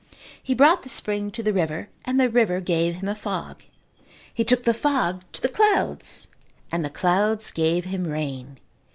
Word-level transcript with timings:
He 0.41 0.55
brought 0.55 0.81
the 0.81 0.89
spring 0.89 1.29
to 1.29 1.43
the 1.43 1.53
river 1.53 1.87
and 2.05 2.19
the 2.19 2.27
river 2.27 2.59
gave 2.59 2.95
him 2.95 3.07
a 3.07 3.13
fog. 3.13 3.61
He 4.33 4.43
took 4.43 4.63
the 4.63 4.73
fog 4.73 5.21
to 5.33 5.41
the 5.43 5.47
clouds 5.47 6.27
and 6.71 6.83
the 6.83 6.89
clouds 6.89 7.51
gave 7.51 7.85
him 7.85 8.05
rain. 8.05 8.57